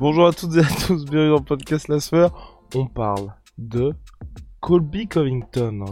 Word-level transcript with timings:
Bonjour 0.00 0.28
à 0.28 0.32
toutes 0.32 0.54
et 0.54 0.60
à 0.60 0.86
tous, 0.86 1.04
bienvenue 1.06 1.30
dans 1.30 1.38
le 1.38 1.44
podcast 1.44 1.88
La 1.88 1.98
Sphère. 1.98 2.30
On 2.76 2.86
parle 2.86 3.34
de 3.58 3.92
Colby 4.60 5.08
Covington. 5.08 5.84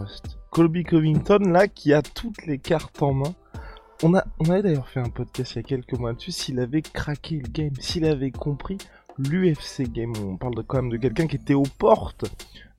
Colby 0.53 0.85
Covington, 0.85 1.41
là, 1.41 1.67
qui 1.67 1.93
a 1.93 2.03
toutes 2.03 2.47
les 2.47 2.59
cartes 2.59 3.03
en 3.03 3.15
main. 3.15 3.35
On, 4.05 4.15
a, 4.15 4.25
on 4.39 4.49
avait 4.49 4.63
d'ailleurs 4.63 4.89
fait 4.89 5.01
un 5.01 5.09
podcast 5.09 5.55
il 5.55 5.57
y 5.57 5.59
a 5.59 5.63
quelques 5.65 5.99
mois 5.99 6.13
dessus, 6.13 6.31
s'il 6.31 6.61
avait 6.61 6.83
craqué 6.83 7.43
le 7.45 7.49
game, 7.51 7.73
s'il 7.81 8.05
avait 8.05 8.31
compris 8.31 8.79
l'UFC 9.19 9.91
game. 9.91 10.13
On 10.25 10.37
parle 10.37 10.55
de, 10.55 10.63
quand 10.63 10.83
même 10.83 10.91
de 10.91 10.99
quelqu'un 10.99 11.27
qui 11.27 11.35
était 11.35 11.55
aux 11.55 11.67
portes 11.77 12.27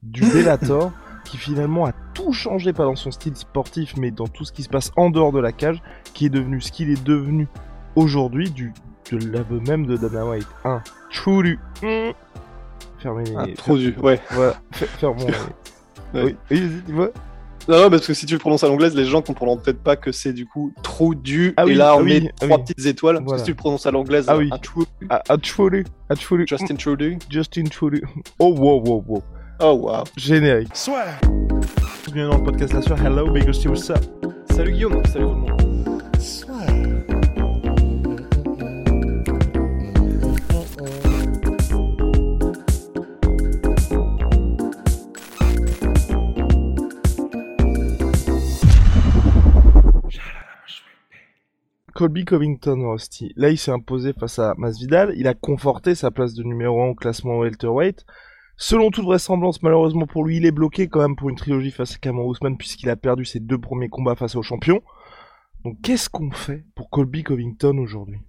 du 0.04 0.21
Bellator, 0.32 0.94
qui 1.26 1.35
finalement 1.35 1.88
a 1.88 1.91
tout 2.13 2.32
changé, 2.32 2.71
pas 2.71 2.85
dans 2.85 2.96
son 2.96 3.12
style 3.12 3.35
sportif, 3.35 3.98
mais 3.98 4.12
dans 4.12 4.27
tout 4.27 4.46
ce 4.46 4.54
qui 4.54 4.63
se 4.63 4.70
passe 4.70 4.94
en 4.96 5.09
dehors 5.09 5.34
de 5.34 5.41
la 5.41 5.52
cage, 5.52 5.84
qui 6.13 6.27
est 6.27 6.30
devenu 6.30 6.62
ce 6.62 6.71
qu'il 6.71 6.90
est 6.90 7.04
devenu 7.04 7.49
aujourd'hui, 7.98 8.49
du 8.49 8.71
de 9.16 9.31
l'aveu 9.31 9.59
même 9.61 9.85
de 9.85 9.97
Dana 9.97 10.25
White. 10.25 10.47
Un 10.66 10.81
trou 11.13 11.41
du. 11.43 11.59
Mmh. 11.81 12.11
Fermez 12.99 13.23
les. 13.26 13.35
Ah, 13.37 13.45
trop 13.55 13.77
du, 13.77 13.95
ouais. 14.01 14.20
Voilà, 14.32 14.55
fermons. 14.71 15.27
Ouais. 16.13 16.21
Oui, 16.23 16.35
oui, 16.51 16.70
dis-moi. 16.85 17.09
Non, 17.67 17.82
non, 17.82 17.90
parce 17.90 18.07
que 18.07 18.13
si 18.13 18.26
tu 18.26 18.34
le 18.34 18.40
prononces 18.40 18.63
à 18.63 18.67
l'anglaise, 18.70 18.95
les 18.95 19.04
gens 19.04 19.21
comprendront 19.21 19.57
peut-être 19.57 19.84
pas 19.84 19.98
que 19.98 20.13
c'est 20.13 20.32
du 20.32 20.45
coup 20.45 20.71
trop 20.84 21.13
du. 21.13 21.54
Ah 21.57 21.63
et 21.63 21.65
oui, 21.65 21.76
là, 21.76 21.95
on 21.95 21.99
ah 21.99 22.01
oui, 22.01 22.21
met 22.21 22.29
ah 22.41 22.45
trois 22.45 22.57
oui. 22.59 22.63
petites 22.63 22.85
étoiles. 22.85 23.15
Parce 23.15 23.26
Voilà. 23.26 23.37
que 23.40 23.45
si 23.45 23.45
tu 23.48 23.51
le 23.51 23.57
prononces 23.57 23.85
à 23.85 23.91
l'anglaise, 23.91 24.23
Ah 24.29 24.37
oui. 24.37 24.48
un 24.54 24.57
trou. 24.57 24.85
Ah, 25.10 25.21
Un 25.27 25.37
trou. 25.37 25.70
Un 26.10 26.15
trou. 26.15 26.37
Justin 26.48 26.76
Trudeau. 26.76 27.17
Justin 27.29 27.65
Trudeau. 27.65 27.98
Oh, 28.39 28.55
wow, 28.57 28.82
wow, 28.85 29.04
wow. 29.05 29.23
Oh, 29.60 29.73
wow. 29.73 30.04
Générique. 30.15 30.70
Bienvenue 32.05 32.32
dans 32.32 32.37
le 32.37 32.43
podcast 32.43 32.73
La. 32.73 32.95
Hello, 33.05 33.29
big 33.32 33.51
see 33.51 33.67
what's 33.67 33.89
up? 33.89 33.99
Salut 34.51 34.71
Guillaume, 34.71 35.04
salut 35.07 35.26
tout 35.26 35.32
le 35.32 35.35
monde. 35.35 36.04
Colby 51.98 52.26
Covington, 52.26 52.91
Rusty. 52.91 53.34
Là, 53.37 53.49
il 53.49 53.57
s'est 53.57 53.71
imposé 53.71 54.13
face 54.13 54.37
à 54.37 54.53
Masvidal. 54.55 55.15
Il 55.17 55.27
a 55.27 55.34
conforté 55.34 55.95
sa 55.95 56.12
place 56.12 56.35
de 56.35 56.43
numéro 56.43 56.79
1 56.84 56.89
au 56.89 56.93
classement 56.93 57.39
welterweight. 57.39 58.05
Selon 58.55 58.91
toute 58.91 59.05
vraisemblance, 59.05 59.63
malheureusement 59.63 60.05
pour 60.05 60.23
lui, 60.23 60.37
il 60.37 60.45
est 60.45 60.51
bloqué 60.51 60.89
quand 60.89 60.99
même 60.99 61.15
pour 61.15 61.31
une 61.31 61.37
trilogie 61.37 61.71
face 61.71 61.95
à 61.95 61.98
Cameron 61.98 62.27
Ousmane 62.27 62.55
puisqu'il 62.55 62.91
a 62.91 62.95
perdu 62.95 63.26
ses 63.26 63.39
deux 63.39 63.57
premiers 63.57 63.89
combats 63.89 64.16
face 64.16 64.35
au 64.35 64.44
champion. 64.44 64.84
Donc, 65.66 65.81
qu'est-ce 65.81 66.07
qu'on 66.07 66.29
fait 66.29 66.66
pour 66.75 66.91
Colby 66.91 67.23
Covington 67.23 67.75
aujourd'hui? 67.79 68.19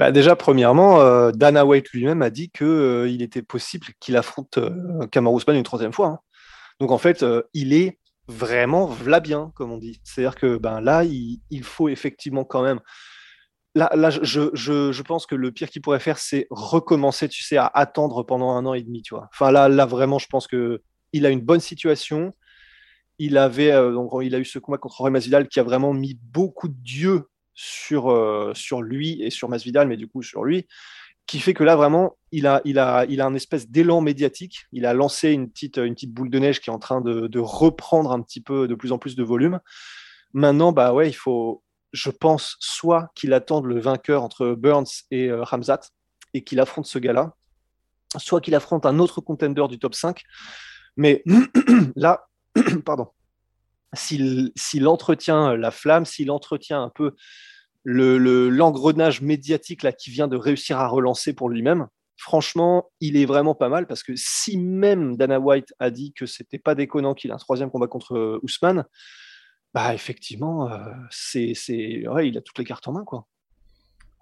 Bah, 0.00 0.10
déjà, 0.10 0.34
premièrement, 0.34 1.00
euh, 1.02 1.30
Dana 1.30 1.64
White 1.64 1.90
lui-même 1.90 2.20
a 2.22 2.30
dit 2.30 2.50
qu'il 2.50 3.22
était 3.22 3.42
possible 3.42 3.86
qu'il 4.00 4.16
affronte 4.16 4.58
euh, 4.58 5.06
Kamaru 5.12 5.36
Usman 5.36 5.56
une 5.56 5.62
troisième 5.62 5.92
fois. 5.92 6.08
hein. 6.08 6.18
Donc 6.80 6.90
en 6.90 6.98
fait, 6.98 7.22
euh, 7.22 7.42
il 7.54 7.72
est 7.72 8.00
vraiment 8.28 8.86
v'là 8.86 9.20
bien, 9.20 9.52
comme 9.54 9.72
on 9.72 9.78
dit. 9.78 10.00
C'est-à-dire 10.04 10.36
que 10.36 10.56
ben, 10.56 10.80
là, 10.80 11.04
il, 11.04 11.40
faut 11.62 11.88
effectivement 11.88 12.44
quand 12.44 12.62
même. 12.62 12.80
Là, 13.74 13.90
là 13.94 14.10
je, 14.10 14.50
je, 14.52 14.92
je 14.92 15.02
pense 15.02 15.26
que 15.26 15.34
le 15.34 15.52
pire 15.52 15.68
qu'il 15.68 15.82
pourrait 15.82 16.00
faire, 16.00 16.18
c'est 16.18 16.46
recommencer, 16.50 17.28
tu 17.28 17.42
sais, 17.42 17.56
à 17.56 17.66
attendre 17.66 18.22
pendant 18.22 18.50
un 18.50 18.64
an 18.66 18.74
et 18.74 18.82
demi, 18.82 19.02
tu 19.02 19.14
vois. 19.14 19.28
Enfin 19.32 19.50
là, 19.50 19.68
là 19.68 19.86
vraiment, 19.86 20.18
je 20.18 20.26
pense 20.26 20.46
que 20.46 20.82
il 21.12 21.26
a 21.26 21.30
une 21.30 21.40
bonne 21.40 21.60
situation. 21.60 22.34
Il 23.18 23.38
avait, 23.38 23.70
euh, 23.70 23.92
donc, 23.92 24.10
il 24.22 24.34
a 24.34 24.38
eu 24.38 24.44
ce 24.44 24.58
combat 24.58 24.78
contre 24.78 24.98
Roy 24.98 25.10
Masvidal 25.10 25.48
qui 25.48 25.60
a 25.60 25.62
vraiment 25.62 25.92
mis 25.92 26.18
beaucoup 26.20 26.68
d'yeux 26.68 27.28
sur, 27.54 28.10
euh, 28.10 28.52
sur 28.54 28.82
lui 28.82 29.22
et 29.22 29.30
sur 29.30 29.48
Masvidal, 29.48 29.86
mais 29.86 29.96
du 29.96 30.08
coup 30.08 30.22
sur 30.22 30.44
lui, 30.44 30.66
qui 31.26 31.40
fait 31.40 31.54
que 31.54 31.64
là 31.64 31.76
vraiment, 31.76 32.16
il 32.32 32.46
a, 32.46 32.60
il 32.64 32.78
a, 32.78 33.06
il 33.08 33.20
a 33.20 33.26
un 33.26 33.34
espèce 33.34 33.68
d'élan 33.68 34.00
médiatique. 34.00 34.66
Il 34.72 34.86
a 34.86 34.92
lancé 34.92 35.30
une 35.30 35.50
petite, 35.50 35.78
une 35.78 35.94
petite 35.94 36.12
boule 36.12 36.30
de 36.30 36.38
neige 36.38 36.60
qui 36.60 36.70
est 36.70 36.72
en 36.72 36.78
train 36.78 37.00
de, 37.00 37.38
reprendre 37.38 38.12
un 38.12 38.20
petit 38.20 38.40
peu, 38.40 38.68
de 38.68 38.74
plus 38.74 38.92
en 38.92 38.98
plus 38.98 39.16
de 39.16 39.22
volume. 39.22 39.60
Maintenant, 40.34 40.72
bah 40.72 40.92
ouais, 40.92 41.08
il 41.08 41.14
faut, 41.14 41.62
je 41.92 42.10
pense, 42.10 42.56
soit 42.60 43.10
qu'il 43.14 43.32
attende 43.32 43.66
le 43.66 43.80
vainqueur 43.80 44.22
entre 44.22 44.54
Burns 44.54 45.04
et 45.10 45.28
euh, 45.28 45.42
Ramzat 45.42 45.80
et 46.34 46.42
qu'il 46.42 46.60
affronte 46.60 46.86
ce 46.86 46.98
gars-là, 46.98 47.34
soit 48.18 48.40
qu'il 48.40 48.54
affronte 48.54 48.84
un 48.84 48.98
autre 48.98 49.20
contender 49.20 49.66
du 49.68 49.78
top 49.78 49.94
5. 49.94 50.22
Mais 50.96 51.22
là, 51.96 52.26
pardon, 52.84 53.08
s'il 53.94 54.50
s'il 54.56 54.86
entretient 54.88 55.56
la 55.56 55.70
flamme, 55.70 56.04
s'il 56.04 56.30
entretient 56.30 56.82
un 56.82 56.90
peu 56.90 57.14
le- 57.84 58.18
le- 58.18 58.48
l'engrenage 58.48 59.20
médiatique 59.22 59.82
là 59.82 59.92
qui 59.92 60.10
vient 60.10 60.26
de 60.28 60.36
réussir 60.36 60.78
à 60.80 60.88
relancer 60.88 61.32
pour 61.34 61.48
lui-même, 61.50 61.86
franchement, 62.16 62.86
il 63.00 63.16
est 63.16 63.26
vraiment 63.26 63.54
pas 63.54 63.68
mal 63.68 63.86
parce 63.86 64.02
que 64.02 64.12
si 64.16 64.56
même 64.58 65.16
Dana 65.16 65.38
White 65.38 65.74
a 65.78 65.90
dit 65.90 66.12
que 66.14 66.26
c'était 66.26 66.58
pas 66.58 66.74
déconnant 66.74 67.14
qu'il 67.14 67.30
a 67.30 67.34
un 67.34 67.38
troisième 67.38 67.70
combat 67.70 67.86
contre 67.86 68.16
euh, 68.16 68.40
Ousmane, 68.42 68.84
bah 69.74 69.92
effectivement, 69.94 70.70
euh, 70.70 70.78
c'est, 71.10 71.52
c'est, 71.54 72.06
ouais, 72.08 72.28
il 72.28 72.38
a 72.38 72.40
toutes 72.40 72.58
les 72.58 72.64
cartes 72.64 72.88
en 72.88 72.92
main 72.92 73.04
quoi. 73.04 73.26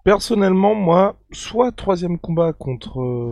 Personnellement, 0.03 0.75
moi, 0.75 1.17
soit 1.31 1.71
troisième 1.71 2.19
combat 2.19 2.51
contre 2.51 2.99
euh, 2.99 3.29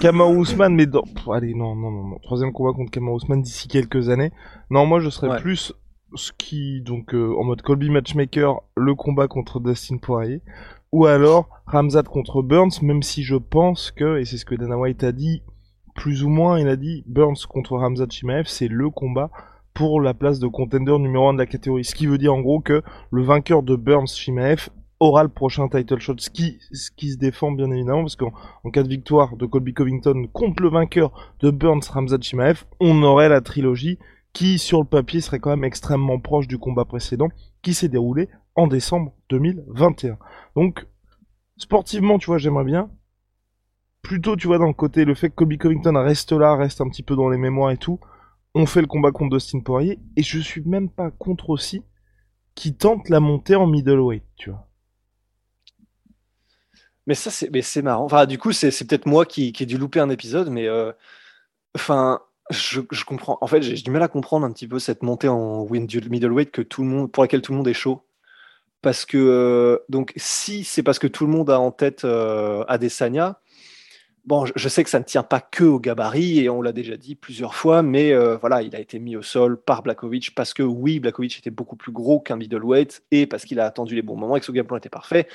Kamaru 0.00 0.40
Usman, 0.42 0.74
mais 0.74 0.86
dans... 0.86 1.02
Pff, 1.02 1.28
allez, 1.28 1.54
non, 1.54 1.76
non, 1.76 1.92
non, 1.92 2.08
non, 2.08 2.18
troisième 2.18 2.52
combat 2.52 2.72
contre 2.72 2.90
Kamaru 2.90 3.18
Usman 3.18 3.40
d'ici 3.40 3.68
quelques 3.68 4.08
années. 4.08 4.32
Non, 4.70 4.86
moi, 4.86 4.98
je 4.98 5.08
serais 5.08 5.28
Ouais. 5.28 5.40
plus 5.40 5.72
ce 6.14 6.32
qui, 6.36 6.80
donc, 6.80 7.14
euh, 7.14 7.34
en 7.38 7.44
mode 7.44 7.62
Colby 7.62 7.90
Matchmaker, 7.90 8.62
le 8.76 8.94
combat 8.94 9.28
contre 9.28 9.60
Dustin 9.60 9.98
Poirier, 9.98 10.42
ou 10.92 11.06
alors 11.06 11.48
Ramzat 11.66 12.02
contre 12.04 12.42
Burns, 12.42 12.82
même 12.82 13.02
si 13.02 13.22
je 13.22 13.36
pense 13.36 13.90
que, 13.90 14.18
et 14.18 14.24
c'est 14.24 14.38
ce 14.38 14.44
que 14.44 14.54
Dana 14.54 14.76
White 14.76 15.04
a 15.04 15.12
dit, 15.12 15.42
plus 15.94 16.24
ou 16.24 16.28
moins, 16.28 16.58
il 16.58 16.68
a 16.68 16.76
dit 16.76 17.04
Burns 17.06 17.46
contre 17.48 17.76
Ramzat 17.76 18.08
Chimaev, 18.10 18.46
c'est 18.46 18.68
le 18.68 18.90
combat 18.90 19.30
pour 19.74 20.00
la 20.00 20.14
place 20.14 20.40
de 20.40 20.48
contender 20.48 20.98
numéro 20.98 21.28
1 21.28 21.34
de 21.34 21.38
la 21.38 21.46
catégorie. 21.46 21.84
Ce 21.84 21.94
qui 21.94 22.06
veut 22.06 22.18
dire 22.18 22.34
en 22.34 22.40
gros 22.40 22.60
que 22.60 22.82
le 23.10 23.22
vainqueur 23.22 23.62
de 23.62 23.76
Burns 23.76 24.08
Chimaev 24.08 24.68
aura 24.98 25.22
le 25.22 25.30
prochain 25.30 25.68
title 25.68 25.98
shot, 25.98 26.16
ce 26.18 26.30
qui, 26.30 26.58
se 26.60 27.16
défend 27.16 27.52
bien 27.52 27.70
évidemment, 27.70 28.02
parce 28.02 28.16
qu'en 28.16 28.32
en 28.64 28.70
cas 28.70 28.82
de 28.82 28.88
victoire 28.88 29.36
de 29.36 29.46
Colby 29.46 29.72
Covington 29.72 30.26
contre 30.32 30.62
le 30.62 30.68
vainqueur 30.68 31.12
de 31.40 31.50
Burns 31.50 31.88
Ramzat 31.90 32.20
Chimaev, 32.20 32.64
on 32.80 33.02
aurait 33.02 33.28
la 33.28 33.40
trilogie 33.40 33.98
qui, 34.32 34.58
sur 34.58 34.80
le 34.80 34.86
papier, 34.86 35.20
serait 35.20 35.40
quand 35.40 35.50
même 35.50 35.64
extrêmement 35.64 36.18
proche 36.18 36.48
du 36.48 36.58
combat 36.58 36.84
précédent, 36.84 37.28
qui 37.62 37.74
s'est 37.74 37.88
déroulé 37.88 38.28
en 38.54 38.66
décembre 38.66 39.12
2021. 39.30 40.18
Donc, 40.56 40.86
sportivement, 41.56 42.18
tu 42.18 42.26
vois, 42.26 42.38
j'aimerais 42.38 42.64
bien. 42.64 42.90
Plutôt, 44.02 44.36
tu 44.36 44.46
vois, 44.46 44.58
dans 44.58 44.66
le 44.66 44.72
côté, 44.72 45.04
le 45.04 45.14
fait 45.14 45.30
que 45.30 45.34
Colby 45.34 45.58
Covington 45.58 45.94
reste 46.02 46.32
là, 46.32 46.56
reste 46.56 46.80
un 46.80 46.88
petit 46.88 47.02
peu 47.02 47.16
dans 47.16 47.28
les 47.28 47.38
mémoires 47.38 47.70
et 47.70 47.76
tout, 47.76 48.00
on 48.54 48.66
fait 48.66 48.80
le 48.80 48.86
combat 48.86 49.12
contre 49.12 49.36
Dustin 49.36 49.60
Poirier, 49.60 49.98
et 50.16 50.22
je 50.22 50.38
suis 50.38 50.62
même 50.62 50.88
pas 50.88 51.10
contre 51.10 51.50
aussi 51.50 51.82
qui 52.54 52.74
tente 52.74 53.08
la 53.08 53.20
montée 53.20 53.54
en 53.56 53.66
middleweight, 53.66 54.24
tu 54.36 54.50
vois. 54.50 54.66
Mais 57.06 57.14
ça, 57.14 57.30
c'est, 57.30 57.50
mais 57.50 57.62
c'est 57.62 57.82
marrant. 57.82 58.04
Enfin, 58.04 58.26
du 58.26 58.38
coup, 58.38 58.52
c'est, 58.52 58.70
peut-être 58.86 59.06
moi 59.06 59.24
qui, 59.24 59.52
qui 59.52 59.62
ai 59.62 59.66
dû 59.66 59.78
louper 59.78 60.00
un 60.00 60.10
épisode, 60.10 60.50
mais 60.50 60.66
euh, 60.66 60.92
enfin, 61.74 62.20
je, 62.50 63.04
comprends. 63.04 63.38
En 63.40 63.46
fait, 63.46 63.62
j'ai, 63.62 63.74
du 63.74 63.90
mal 63.90 64.02
à 64.02 64.08
comprendre 64.08 64.44
un 64.46 64.52
petit 64.52 64.66
peu 64.66 64.78
cette 64.78 65.02
montée 65.02 65.28
en 65.28 65.66
middleweight 65.66 66.50
que 66.50 66.62
tout 66.62 66.82
le 66.82 66.88
monde, 66.88 67.10
pour 67.10 67.22
laquelle 67.22 67.42
tout 67.42 67.52
le 67.52 67.58
monde 67.58 67.68
est 67.68 67.74
chaud. 67.74 68.02
Parce 68.82 69.04
que, 69.04 69.18
euh, 69.18 69.78
donc, 69.88 70.12
si 70.16 70.64
c'est 70.64 70.82
parce 70.82 70.98
que 70.98 71.06
tout 71.06 71.26
le 71.26 71.32
monde 71.32 71.50
a 71.50 71.60
en 71.60 71.70
tête 71.70 72.04
euh, 72.04 72.64
Adesanya, 72.66 73.38
bon, 74.24 74.46
je, 74.54 74.68
sais 74.68 74.84
que 74.84 74.90
ça 74.90 74.98
ne 74.98 75.04
tient 75.04 75.22
pas 75.22 75.40
que 75.40 75.64
au 75.64 75.78
gabarit, 75.78 76.40
et 76.40 76.48
on 76.48 76.62
l'a 76.62 76.72
déjà 76.72 76.96
dit 76.96 77.14
plusieurs 77.14 77.54
fois, 77.54 77.82
mais 77.82 78.12
euh, 78.12 78.36
voilà, 78.38 78.62
il 78.62 78.74
a 78.74 78.80
été 78.80 78.98
mis 78.98 79.16
au 79.16 79.22
sol 79.22 79.60
par 79.60 79.82
Blakovic 79.82 80.34
parce 80.34 80.54
que, 80.54 80.62
oui, 80.62 80.98
Blakovic 80.98 81.38
était 81.38 81.50
beaucoup 81.50 81.76
plus 81.76 81.92
gros 81.92 82.20
qu'un 82.20 82.36
middleweight, 82.36 83.02
et 83.10 83.26
parce 83.26 83.44
qu'il 83.44 83.60
a 83.60 83.66
attendu 83.66 83.94
les 83.94 84.02
bons 84.02 84.16
moments 84.16 84.36
et 84.36 84.40
que 84.40 84.46
son 84.46 84.52
game 84.52 84.66
était 84.76 84.88
parfait. 84.88 85.28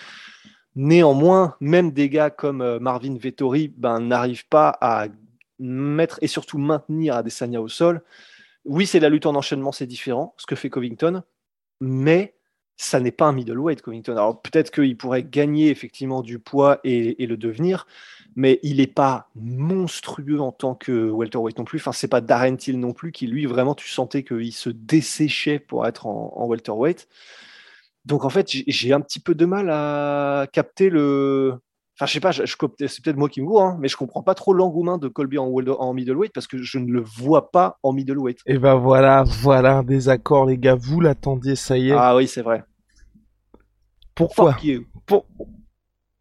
Néanmoins, 0.76 1.56
même 1.62 1.92
des 1.92 2.10
gars 2.10 2.30
comme 2.30 2.80
Marvin 2.80 3.16
Vettori 3.18 3.72
ben, 3.78 4.02
n'arrivent 4.02 4.48
pas 4.50 4.78
à 4.82 5.08
mettre 5.60 6.20
et 6.22 6.28
surtout 6.28 6.58
maintenir 6.58 7.16
Adesanya 7.16 7.62
au 7.62 7.68
sol. 7.68 8.02
Oui, 8.66 8.86
c'est 8.88 9.00
la 9.00 9.10
lutte 9.10 9.26
en 9.26 9.36
enchaînement, 9.36 9.72
c'est 9.72 9.86
différent, 9.86 10.34
ce 10.38 10.46
que 10.46 10.56
fait 10.56 10.70
Covington, 10.70 11.24
mais 11.82 12.36
ça 12.78 13.00
n'est 13.00 13.12
pas 13.12 13.26
un 13.26 13.32
middleweight 13.32 13.82
Covington. 13.82 14.14
Alors 14.14 14.42
peut-être 14.42 14.72
qu'il 14.72 14.98
pourrait 14.98 15.24
gagner 15.24 15.70
effectivement 15.70 16.22
du 16.22 16.40
poids 16.40 16.80
et, 16.84 17.26
le 17.26 17.38
devenir, 17.38 17.88
mais 18.36 18.60
il 18.64 18.78
n'est 18.78 18.88
pas 18.88 19.30
monstrueux 19.36 20.42
en 20.42 20.52
tant 20.52 20.76
que 20.76 21.10
welterweight 21.10 21.58
non 21.58 21.64
plus. 21.64 21.80
Enfin, 21.80 21.94
c'est 21.94 22.08
pas 22.08 22.22
Darren 22.22 22.58
Till 22.58 22.80
non 22.80 22.94
plus 22.94 23.12
qui 23.12 23.28
lui 23.28 23.46
vraiment 23.46 23.76
tu 23.76 23.88
sentais 23.88 24.24
qu'il 24.24 24.54
se 24.54 24.70
desséchait 24.70 25.60
pour 25.60 25.88
être 25.88 26.08
en 26.08 26.46
welterweight. 26.48 27.08
Donc 28.06 28.24
en 28.24 28.30
fait, 28.30 28.48
j'ai 28.50 28.94
un 28.94 29.02
petit 29.02 29.20
peu 29.20 29.36
de 29.36 29.46
mal 29.46 29.70
à 29.72 30.48
capter 30.52 30.90
le. 30.90 31.56
Enfin, 31.98 32.08
je 32.08 32.12
sais 32.12 32.20
pas, 32.20 32.32
je, 32.32 32.44
c'est 32.46 33.04
peut-être 33.04 33.16
moi 33.16 33.30
qui 33.30 33.42
me 33.42 33.58
hein, 33.58 33.78
mais 33.80 33.88
je 33.88 33.96
comprends 33.96 34.22
pas 34.22 34.36
trop 34.36 34.54
l'engouement 34.54 34.98
de 34.98 35.08
Colby 35.08 35.38
en, 35.38 35.46
en, 35.46 35.94
middleweight 35.94 36.34
parce 36.34 36.46
que 36.46 36.58
je 36.58 36.78
ne 36.78 36.92
le 36.92 37.02
vois 37.02 37.52
pas 37.52 37.80
en 37.84 37.94
middleweight. 37.94 38.40
Et 38.46 38.58
ben 38.58 38.76
voilà, 38.76 39.24
voilà 39.24 39.78
un 39.78 39.84
désaccord, 39.84 40.46
les 40.46 40.58
gars. 40.58 40.76
Vous 40.76 41.00
l'attendiez, 41.00 41.56
ça 41.56 41.78
y 41.78 41.92
est. 41.92 41.96
Ah 41.98 42.14
oui, 42.18 42.28
c'est 42.28 42.42
vrai. 42.42 42.66
Pourquoi 44.14 44.58
Pour... 45.06 45.26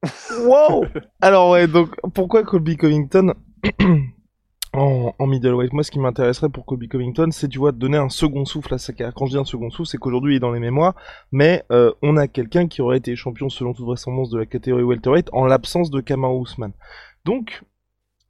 Wow 0.44 0.84
Alors 1.20 1.50
ouais, 1.50 1.66
donc 1.66 1.96
pourquoi 2.12 2.44
Colby 2.44 2.76
Covington 2.76 3.34
en, 4.74 5.26
middleweight 5.26 5.72
Moi, 5.72 5.84
ce 5.84 5.90
qui 5.90 5.98
m'intéresserait 5.98 6.48
pour 6.48 6.66
Colby 6.66 6.88
Covington, 6.88 7.28
c'est 7.30 7.48
tu 7.48 7.58
vois 7.58 7.72
de 7.72 7.78
donner 7.78 7.96
un 7.96 8.08
second 8.08 8.44
souffle 8.44 8.74
à 8.74 8.78
sa 8.78 8.92
carrière. 8.92 9.14
Quand 9.14 9.26
je 9.26 9.32
dis 9.32 9.38
un 9.38 9.44
second 9.44 9.70
souffle, 9.70 9.88
c'est 9.88 9.98
qu'aujourd'hui 9.98 10.34
il 10.34 10.36
est 10.36 10.40
dans 10.40 10.52
les 10.52 10.60
mémoires, 10.60 10.94
mais 11.32 11.64
euh, 11.70 11.92
on 12.02 12.16
a 12.16 12.26
quelqu'un 12.28 12.66
qui 12.66 12.82
aurait 12.82 12.98
été 12.98 13.14
champion 13.16 13.48
selon 13.48 13.72
toute 13.72 13.86
vraisemblance 13.86 14.30
de 14.30 14.38
la 14.38 14.46
catégorie 14.46 14.82
welterweight 14.82 15.28
en 15.32 15.46
l'absence 15.46 15.90
de 15.90 16.00
Kamaru 16.00 16.42
Usman. 16.42 16.72
Donc 17.24 17.62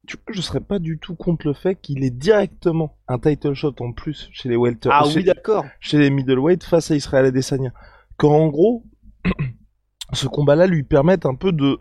tu 0.07 0.17
vois, 0.17 0.35
je 0.35 0.41
serais 0.41 0.61
pas 0.61 0.79
du 0.79 0.99
tout 0.99 1.15
contre 1.15 1.47
le 1.47 1.53
fait 1.53 1.75
qu'il 1.75 2.03
ait 2.03 2.11
directement 2.11 2.97
un 3.07 3.17
title 3.17 3.53
shot 3.53 3.75
en 3.79 3.91
plus 3.91 4.29
chez 4.31 4.49
les 4.49 4.55
welter, 4.55 4.89
ah, 4.91 5.03
oui, 5.07 5.23
d'accord. 5.23 5.65
chez 5.79 5.97
les 5.97 6.09
middleweight 6.11 6.63
face 6.63 6.91
à 6.91 6.95
Israël 6.95 7.25
Adesanya. 7.25 7.73
Quand 8.17 8.31
en 8.31 8.47
gros, 8.47 8.83
ce 10.13 10.27
combat-là 10.27 10.67
lui 10.67 10.83
permet 10.83 11.25
un 11.25 11.35
peu 11.35 11.51
de 11.51 11.79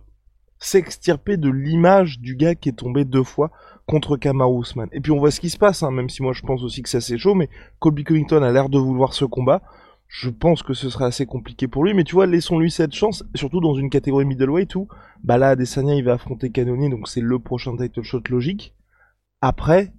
s'extirper 0.59 1.37
de 1.37 1.51
l'image 1.51 2.21
du 2.21 2.37
gars 2.37 2.55
qui 2.55 2.69
est 2.69 2.73
tombé 2.73 3.05
deux 3.05 3.25
fois 3.25 3.51
contre 3.87 4.17
Kamaru 4.17 4.63
Usman. 4.63 4.89
Et 4.93 5.01
puis 5.01 5.13
on 5.13 5.19
voit 5.19 5.31
ce 5.31 5.41
qui 5.41 5.51
se 5.51 5.59
passe, 5.59 5.83
hein, 5.83 5.91
même 5.91 6.09
si 6.09 6.23
moi 6.23 6.33
je 6.33 6.43
pense 6.43 6.63
aussi 6.63 6.83
que 6.83 6.89
c'est 6.89 6.99
assez 6.99 7.19
chaud, 7.19 7.35
mais 7.35 7.49
Colby 7.81 8.05
Covington 8.05 8.43
a 8.43 8.53
l'air 8.53 8.69
de 8.69 8.79
vouloir 8.79 9.13
ce 9.13 9.25
combat. 9.25 9.63
Je 10.09 10.31
pense 10.31 10.63
que 10.63 10.75
ce 10.75 10.91
serait 10.91 11.07
assez 11.07 11.27
compliqué 11.27 11.67
pour 11.67 11.85
lui, 11.85 11.93
mais 11.93 12.05
tu 12.05 12.15
vois, 12.15 12.27
laissons-lui 12.27 12.71
cette 12.71 12.95
chance, 12.95 13.25
surtout 13.35 13.61
dans 13.61 13.75
une 13.75 13.91
catégorie 13.91 14.25
middleweight 14.25 14.75
où, 14.77 14.87
bah 15.25 15.39
là, 15.39 15.51
Adesanya, 15.51 15.95
il 15.95 16.05
va 16.05 16.13
affronter 16.13 16.51
Cannonier, 16.51 16.89
donc 16.89 17.09
c'est 17.09 17.21
le 17.21 17.39
prochain 17.39 17.77
title 17.77 18.03
shot 18.03 18.23
logique. 18.29 18.75
Après, 19.41 19.93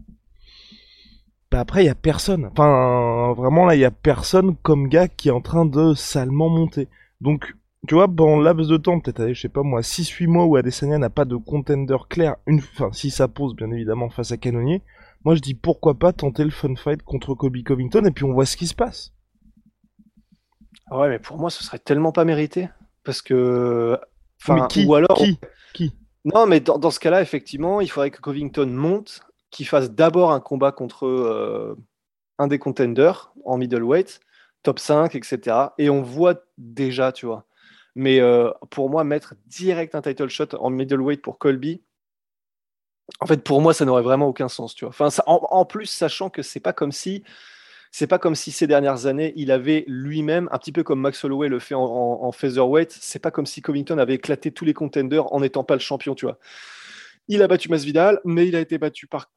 bah 1.52 1.60
après, 1.60 1.84
il 1.84 1.88
y 1.88 1.90
a 1.90 1.96
personne. 1.96 2.46
Enfin, 2.46 3.34
vraiment, 3.34 3.66
là, 3.66 3.76
il 3.76 3.82
y 3.82 3.86
a 3.86 3.92
personne 3.92 4.56
comme 4.58 4.88
gars 4.88 5.08
qui 5.08 5.28
est 5.28 5.32
en 5.32 5.42
train 5.42 5.66
de 5.66 5.94
salement 5.94 6.50
monter. 6.50 6.88
Donc, 7.22 7.54
tu 7.86 7.96
vois, 7.96 8.08
dans 8.08 8.40
laps 8.40 8.68
de 8.68 8.78
temps, 8.78 9.00
peut-être, 9.00 9.34
je 9.34 9.42
sais 9.42 9.50
pas 9.50 9.64
moi, 9.64 9.82
6-8 9.82 10.28
mois 10.28 10.46
où 10.46 10.56
Adesanya 10.56 10.98
n'a 10.98 11.10
pas 11.10 11.26
de 11.26 11.36
contender 11.36 11.98
clair, 12.10 12.36
une, 12.48 12.60
enfin, 12.60 12.90
si 12.92 13.10
ça 13.10 13.28
pose, 13.28 13.56
bien 13.56 13.72
évidemment, 13.72 14.10
face 14.10 14.32
à 14.32 14.38
Canonier, 14.38 14.82
moi 15.24 15.36
je 15.36 15.42
dis 15.42 15.56
pourquoi 15.56 15.96
pas 15.96 16.14
tenter 16.14 16.44
le 16.44 16.52
fun 16.52 16.76
fight 16.76 17.02
contre 17.04 17.34
Kobe 17.34 17.64
Covington 17.64 18.06
et 18.06 18.12
puis 18.12 18.24
on 18.24 18.34
voit 18.34 18.46
ce 18.46 18.58
qui 18.58 18.68
se 18.68 18.76
passe. 18.76 19.16
Ah 20.88 21.00
ouais, 21.00 21.10
mais 21.10 21.20
pour 21.20 21.38
moi, 21.38 21.50
ce 21.50 21.64
serait 21.64 21.80
tellement 21.80 22.12
pas 22.12 22.26
mérité. 22.26 22.70
Parce 23.04 23.22
que. 23.22 23.98
Enfin, 24.42 24.68
qui, 24.68 24.86
ou 24.86 24.96
alors. 24.96 25.18
Qui, 25.18 25.40
qui? 25.74 25.94
Non, 26.26 26.46
mais 26.48 26.60
dans, 26.60 26.92
ce 26.92 27.00
cas-là, 27.00 27.22
effectivement, 27.22 27.82
il 27.82 27.90
faudrait 27.90 28.12
que 28.12 28.20
Covington 28.20 28.68
monte, 28.68 29.22
qu'il 29.52 29.68
fasse 29.68 29.92
d'abord 29.92 30.32
un 30.32 30.40
combat 30.40 30.72
contre 30.72 31.06
euh, 31.06 31.76
un 32.40 32.48
des 32.48 32.60
contenders 32.60 33.32
en 33.46 33.58
middleweight, 33.58 34.20
top 34.64 34.80
5, 34.80 35.16
etc. 35.16 35.58
Et 35.78 35.90
on 35.90 36.02
voit 36.02 36.44
déjà, 36.58 37.12
tu 37.12 37.28
vois. 37.28 37.46
Mais 37.96 38.20
euh, 38.20 38.52
pour 38.70 38.90
moi, 38.90 39.04
mettre 39.04 39.36
direct 39.48 39.96
un 39.96 40.02
title 40.02 40.30
shot 40.30 40.56
en 40.60 40.70
middleweight 40.70 41.22
pour 41.22 41.40
Colby, 41.40 41.82
en 43.20 43.26
fait, 43.28 43.44
pour 43.44 43.62
moi, 43.62 43.74
ça 43.74 43.86
n'aurait 43.86 44.02
vraiment 44.02 44.28
aucun 44.28 44.50
sens, 44.50 44.74
tu 44.76 44.86
vois. 44.86 44.90
Enfin, 44.90 45.10
en, 45.28 45.66
plus, 45.66 45.86
sachant 45.86 46.30
que 46.30 46.42
c'est 46.42 46.60
pas 46.60 46.74
comme 46.74 46.92
si, 46.92 47.24
c'est 47.92 48.08
pas 48.08 48.18
comme 48.18 48.36
si 48.36 48.52
ces 48.52 48.68
dernières 48.68 49.06
années, 49.06 49.32
il 49.36 49.52
avait 49.52 49.86
lui-même, 49.88 50.50
un 50.52 50.58
petit 50.58 50.72
peu 50.72 50.84
comme 50.84 51.00
Max 51.00 51.24
Holloway 51.24 51.48
le 51.48 51.60
fait 51.60 51.76
en, 51.76 51.84
en, 51.84 52.32
featherweight, 52.32 52.92
c'est 52.92 53.20
pas 53.20 53.32
comme 53.32 53.46
si 53.46 53.62
Covington 53.62 54.00
avait 54.00 54.16
éclaté 54.16 54.52
tous 54.52 54.66
les 54.66 54.74
contenders 54.74 55.32
en 55.32 55.40
n'étant 55.40 55.64
pas 55.64 55.76
le 55.76 55.82
champion, 55.82 56.16
tu 56.16 56.26
vois. 56.26 56.40
Il 57.28 57.42
a 57.42 57.48
battu 57.48 57.70
Masvidal, 57.70 58.20
mais 58.26 58.48
il 58.48 58.56
a 58.56 58.60
été 58.60 58.78
battu 58.78 59.08
par 59.08 59.32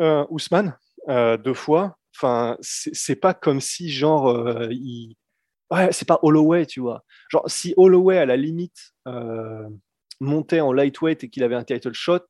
euh, 0.00 0.26
Ousmane 0.30 0.76
euh, 1.08 1.36
deux 1.36 1.54
fois. 1.54 1.98
Enfin, 2.14 2.56
c'est 2.60 3.16
pas 3.16 3.34
comme 3.34 3.60
si 3.60 3.90
genre 3.90 4.28
euh, 4.28 4.68
il 4.70 5.16
Ouais, 5.70 5.92
c'est 5.92 6.06
pas 6.06 6.20
Holloway, 6.22 6.66
tu 6.66 6.80
vois. 6.80 7.04
Genre, 7.28 7.44
si 7.48 7.74
Holloway, 7.76 8.18
à 8.18 8.26
la 8.26 8.36
limite, 8.36 8.92
euh, 9.08 9.68
montait 10.20 10.60
en 10.60 10.72
lightweight 10.72 11.24
et 11.24 11.28
qu'il 11.28 11.42
avait 11.42 11.56
un 11.56 11.64
title 11.64 11.92
shot, 11.92 12.20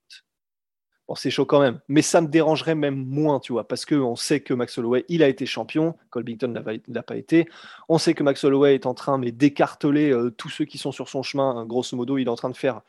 bon, 1.07 1.15
c'est 1.15 1.31
chaud 1.31 1.45
quand 1.45 1.61
même. 1.61 1.81
Mais 1.89 2.01
ça 2.01 2.23
me 2.23 2.29
dérangerait 2.29 2.75
même 2.75 2.97
moins, 2.97 3.39
tu 3.39 3.53
vois, 3.53 3.69
parce 3.69 3.85
qu'on 3.85 4.17
sait 4.17 4.41
que 4.41 4.55
Max 4.55 4.79
Holloway, 4.79 5.05
il 5.09 5.23
a 5.23 5.29
été 5.29 5.45
champion, 5.45 5.97
Colbington 6.11 6.49
n'a 6.89 7.03
pas 7.03 7.17
été. 7.17 7.47
On 7.91 7.99
sait 7.99 8.15
que 8.15 8.23
Max 8.23 8.43
Holloway 8.43 8.75
est 8.75 8.87
en 8.87 8.95
train 8.95 9.19
mais 9.19 9.33
d'écarteler 9.33 10.11
euh, 10.11 10.31
tous 10.31 10.49
ceux 10.49 10.65
qui 10.65 10.79
sont 10.79 10.93
sur 10.93 11.09
son 11.09 11.23
chemin. 11.23 11.67
Grosso 11.67 11.95
modo, 11.97 12.17
il 12.17 12.27
est 12.27 12.31
en 12.31 12.37
train 12.37 12.51
de 12.51 12.57
faire. 12.57 12.81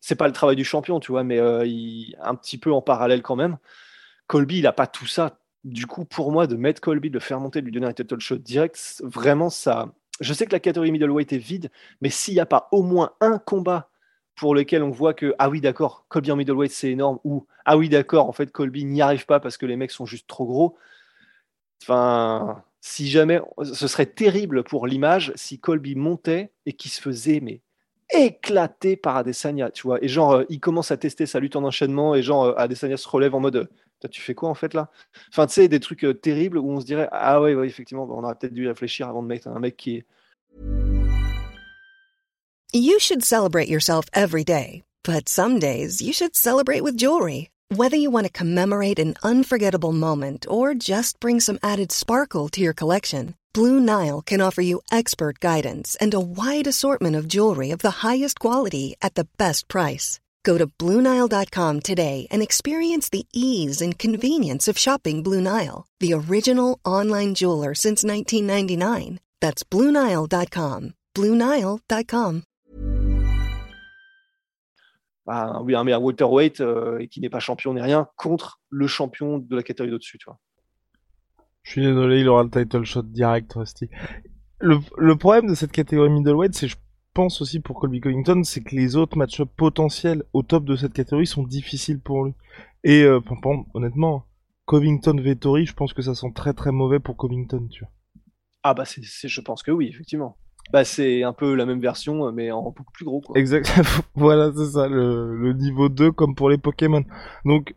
C'est 0.00 0.16
pas 0.16 0.28
le 0.28 0.32
travail 0.32 0.56
du 0.56 0.64
champion, 0.64 1.00
tu 1.00 1.12
vois, 1.12 1.24
mais 1.24 1.38
euh, 1.38 1.66
un 2.22 2.34
petit 2.36 2.58
peu 2.58 2.72
en 2.72 2.80
parallèle 2.82 3.22
quand 3.22 3.36
même. 3.36 3.58
Colby, 4.28 4.58
il 4.58 4.62
n'a 4.62 4.72
pas 4.72 4.86
tout 4.86 5.06
ça 5.06 5.38
du 5.66 5.86
coup, 5.86 6.04
pour 6.04 6.30
moi, 6.30 6.46
de 6.46 6.54
mettre 6.54 6.80
Colby, 6.80 7.10
de 7.10 7.14
le 7.14 7.20
faire 7.20 7.40
monter, 7.40 7.60
de 7.60 7.66
lui 7.66 7.72
donner 7.72 7.88
un 7.88 7.92
title 7.92 8.20
shot 8.20 8.36
direct, 8.36 9.02
vraiment, 9.04 9.50
ça. 9.50 9.92
Je 10.20 10.32
sais 10.32 10.46
que 10.46 10.52
la 10.52 10.60
catégorie 10.60 10.92
middleweight 10.92 11.32
est 11.32 11.38
vide, 11.38 11.70
mais 12.00 12.08
s'il 12.08 12.34
n'y 12.34 12.40
a 12.40 12.46
pas 12.46 12.68
au 12.70 12.82
moins 12.82 13.12
un 13.20 13.38
combat 13.38 13.90
pour 14.36 14.54
lequel 14.54 14.84
on 14.84 14.90
voit 14.90 15.12
que, 15.12 15.34
ah 15.40 15.50
oui, 15.50 15.60
d'accord, 15.60 16.06
Colby 16.08 16.30
en 16.30 16.36
middleweight, 16.36 16.70
c'est 16.70 16.90
énorme, 16.90 17.18
ou 17.24 17.46
ah 17.64 17.76
oui, 17.76 17.88
d'accord, 17.88 18.28
en 18.28 18.32
fait, 18.32 18.52
Colby 18.52 18.84
n'y 18.84 19.02
arrive 19.02 19.26
pas 19.26 19.40
parce 19.40 19.56
que 19.56 19.66
les 19.66 19.76
mecs 19.76 19.90
sont 19.90 20.06
juste 20.06 20.28
trop 20.28 20.46
gros. 20.46 20.78
Enfin, 21.82 22.62
si 22.80 23.10
jamais, 23.10 23.40
ce 23.64 23.88
serait 23.88 24.06
terrible 24.06 24.62
pour 24.62 24.86
l'image 24.86 25.32
si 25.34 25.58
Colby 25.58 25.96
montait 25.96 26.52
et 26.64 26.74
qu'il 26.74 26.92
se 26.92 27.00
faisait, 27.00 27.40
mais 27.40 27.60
éclaté 28.12 28.96
par 28.96 29.16
Adesanya, 29.16 29.70
tu 29.70 29.82
vois. 29.82 30.02
Et 30.02 30.08
genre, 30.08 30.32
euh, 30.32 30.44
il 30.48 30.60
commence 30.60 30.90
à 30.90 30.96
tester 30.96 31.26
sa 31.26 31.40
lutte 31.40 31.56
en 31.56 31.64
enchaînement 31.64 32.14
et 32.14 32.22
genre, 32.22 32.44
euh, 32.44 32.54
Adesanya 32.56 32.96
se 32.96 33.08
relève 33.08 33.34
en 33.34 33.40
mode 33.40 33.68
tu 34.08 34.20
fais 34.20 34.34
quoi 34.34 34.48
en 34.48 34.54
fait 34.54 34.74
là? 34.74 34.90
Enfin, 35.30 35.46
tu 35.46 35.54
sais, 35.54 35.68
des 35.68 35.80
trucs 35.80 36.04
euh, 36.04 36.14
terribles 36.14 36.58
où 36.58 36.70
on 36.70 36.80
se 36.80 36.86
dirait 36.86 37.08
Ah 37.12 37.40
ouais, 37.40 37.54
ouais 37.54 37.66
effectivement, 37.66 38.08
on 38.10 38.24
aurait 38.24 38.34
peut-être 38.34 38.54
dû 38.54 38.66
réfléchir 38.66 39.08
avant 39.08 39.22
de 39.22 39.28
mettre 39.28 39.48
un 39.48 39.58
mec 39.58 39.76
qui 39.76 39.96
est. 39.96 40.06
You 42.72 42.98
should 42.98 43.24
celebrate 43.24 43.68
yourself 43.68 44.06
every 44.12 44.44
day, 44.44 44.82
but 45.04 45.28
some 45.28 45.58
days 45.58 46.00
you 46.00 46.12
should 46.12 46.34
celebrate 46.34 46.82
with 46.82 46.96
jewelry. 46.96 47.50
Whether 47.74 47.96
you 47.96 48.10
want 48.10 48.26
to 48.26 48.32
commemorate 48.32 49.00
an 49.00 49.14
unforgettable 49.24 49.92
moment 49.92 50.46
or 50.48 50.74
just 50.74 51.18
bring 51.18 51.40
some 51.40 51.58
added 51.62 51.90
sparkle 51.90 52.48
to 52.50 52.60
your 52.60 52.74
collection, 52.74 53.34
Blue 53.56 53.80
Nile 53.80 54.20
can 54.20 54.42
offer 54.42 54.60
you 54.60 54.82
expert 54.92 55.40
guidance 55.40 55.96
and 55.98 56.12
a 56.12 56.20
wide 56.20 56.66
assortment 56.66 57.16
of 57.16 57.26
jewelry 57.26 57.70
of 57.70 57.78
the 57.78 58.04
highest 58.04 58.38
quality 58.38 58.96
at 59.00 59.14
the 59.14 59.26
best 59.38 59.66
price. 59.66 60.20
Go 60.44 60.58
to 60.58 60.66
Bluenile.com 60.66 61.80
today 61.80 62.26
and 62.30 62.42
experience 62.42 63.08
the 63.08 63.26
ease 63.32 63.80
and 63.80 63.98
convenience 63.98 64.68
of 64.68 64.76
shopping 64.76 65.22
Blue 65.22 65.40
Nile, 65.40 65.86
the 66.00 66.12
original 66.12 66.80
online 66.84 67.34
jeweler 67.34 67.72
since 67.74 68.04
1999. 68.04 69.20
That's 69.40 69.64
Bluenile.com. 69.64 70.92
Bluenile.com. 71.14 72.42
Ah, 75.28 75.60
oui, 75.62 75.74
un 75.74 75.82
meilleur 75.82 76.02
welterweight 76.02 76.60
euh, 76.60 76.98
et 77.00 77.08
qui 77.08 77.20
n'est 77.20 77.30
pas 77.30 77.40
champion 77.40 77.72
ni 77.72 77.80
rien 77.80 78.06
contre 78.18 78.60
le 78.68 78.86
champion 78.86 79.38
de 79.38 79.56
la 79.56 79.62
catégorie 79.62 79.90
d'au-dessus, 79.90 80.18
tu 80.18 80.26
vois. 80.26 80.38
Je 81.66 81.72
suis 81.72 81.82
désolé, 81.82 82.20
il 82.20 82.28
aura 82.28 82.44
le 82.44 82.50
title 82.50 82.84
shot 82.84 83.02
direct, 83.02 83.52
Rusty. 83.54 83.88
Le, 84.60 84.78
le 84.96 85.16
problème 85.16 85.48
de 85.48 85.54
cette 85.54 85.72
catégorie 85.72 86.10
middleweight, 86.10 86.54
c'est 86.54 86.68
je 86.68 86.76
pense 87.12 87.42
aussi 87.42 87.58
pour 87.58 87.80
Colby 87.80 88.00
Covington, 88.00 88.44
c'est 88.44 88.62
que 88.62 88.76
les 88.76 88.94
autres 88.94 89.18
match 89.18 89.42
potentiels 89.56 90.22
au 90.32 90.44
top 90.44 90.64
de 90.64 90.76
cette 90.76 90.92
catégorie 90.92 91.26
sont 91.26 91.42
difficiles 91.42 91.98
pour 91.98 92.24
lui. 92.24 92.34
Et 92.84 93.02
euh, 93.02 93.18
honnêtement, 93.74 94.26
Covington 94.64 95.16
Vettori, 95.20 95.66
je 95.66 95.74
pense 95.74 95.92
que 95.92 96.02
ça 96.02 96.14
sent 96.14 96.30
très 96.36 96.52
très 96.52 96.70
mauvais 96.70 97.00
pour 97.00 97.16
Covington, 97.16 97.66
tu 97.68 97.80
vois. 97.80 97.90
Ah 98.62 98.72
bah 98.72 98.84
c'est, 98.84 99.02
je 99.02 99.40
pense 99.40 99.64
que 99.64 99.72
oui, 99.72 99.88
effectivement. 99.88 100.36
Bah 100.72 100.84
c'est 100.84 101.24
un 101.24 101.32
peu 101.32 101.54
la 101.56 101.66
même 101.66 101.80
version, 101.80 102.30
mais 102.30 102.52
en 102.52 102.62
beaucoup 102.62 102.92
plus 102.92 103.04
gros. 103.04 103.20
Quoi. 103.20 103.36
Exact. 103.36 103.72
voilà, 104.14 104.52
c'est 104.56 104.70
ça, 104.70 104.86
le, 104.86 105.52
niveau 105.52 105.88
2 105.88 106.12
comme 106.12 106.36
pour 106.36 106.48
les 106.48 106.58
Pokémon. 106.58 107.02
Donc 107.44 107.74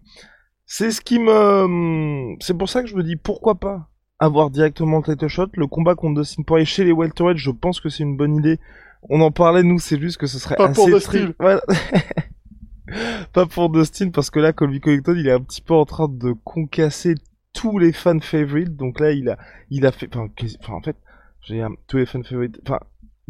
c'est 0.72 0.92
ce 0.92 1.02
qui 1.02 1.18
me, 1.18 2.36
c'est 2.40 2.58
pour 2.58 2.70
ça 2.70 2.84
que 2.84 2.88
je 2.88 2.96
me 2.96 3.02
dis 3.02 3.16
pourquoi 3.16 3.56
pas 3.56 3.90
avoir 4.20 4.52
directement 4.52 4.98
le 4.98 5.04
title 5.04 5.28
shot. 5.28 5.48
Le 5.54 5.66
combat 5.66 5.96
contre 5.96 6.22
Dustin 6.22 6.44
Poirier 6.44 6.66
chez 6.66 6.84
les 6.84 6.92
welterweight, 6.92 7.38
je 7.38 7.50
pense 7.50 7.82
que 7.82 7.90
c'est 7.90 8.04
une 8.04 8.16
bonne 8.16 8.36
idée 8.36 8.60
on 9.04 9.22
en 9.22 9.32
parlait, 9.32 9.64
nous, 9.64 9.80
c'est 9.80 10.00
juste 10.00 10.18
que 10.18 10.28
ce 10.28 10.40
serait 10.40 10.56
pas 10.56 10.70
assez 10.70 10.76
pour 10.76 10.88
Dustin. 10.88 11.32
pas 13.34 13.46
pour 13.46 13.70
Dustin, 13.70 14.10
parce 14.10 14.30
que 14.30 14.40
là, 14.40 14.52
Colby 14.52 14.82
Covington, 14.82 15.16
il 15.16 15.28
est 15.28 15.32
un 15.32 15.42
petit 15.42 15.62
peu 15.62 15.74
en 15.74 15.86
train 15.86 16.08
de 16.10 16.34
concasser 16.44 17.16
tous 17.54 17.78
les 17.80 17.94
fan 17.94 18.22
favorites. 18.22 18.76
Donc 18.76 19.00
là, 19.00 19.12
il 19.12 19.30
a, 19.30 19.38
il 19.70 19.86
a 19.86 19.92
fait, 19.92 20.10
enfin, 20.16 20.30
en 20.74 20.82
fait, 20.82 20.98
j'ai 21.42 21.66
tous 21.88 21.98
les 21.98 22.06
fan 22.06 22.24
favorites. 22.24 22.60
Enfin, 22.66 22.80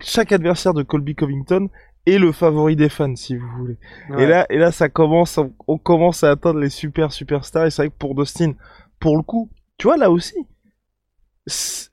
chaque 0.01 0.31
adversaire 0.31 0.73
de 0.73 0.83
Colby 0.83 1.15
Covington 1.15 1.69
et 2.13 2.19
le 2.19 2.31
favori 2.31 2.75
des 2.75 2.89
fans, 2.89 3.15
si 3.15 3.35
vous 3.35 3.47
voulez. 3.57 3.77
Ouais. 4.09 4.23
Et 4.23 4.25
là, 4.27 4.45
et 4.49 4.57
là, 4.57 4.71
ça 4.71 4.89
commence, 4.89 5.39
on, 5.67 5.77
commence 5.77 6.23
à 6.23 6.31
atteindre 6.31 6.59
les 6.59 6.69
super 6.69 7.11
superstars. 7.11 7.65
Et 7.65 7.71
c'est 7.71 7.83
vrai 7.83 7.89
que 7.89 7.95
pour 7.97 8.15
Dustin, 8.15 8.53
pour 8.99 9.17
le 9.17 9.23
coup, 9.23 9.49
tu 9.77 9.87
vois 9.87 9.97
là 9.97 10.09
aussi, 10.11 10.35
c'est- 11.47 11.89